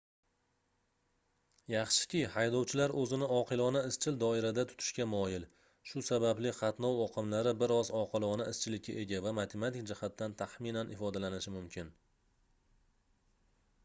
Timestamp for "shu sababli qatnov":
5.91-7.03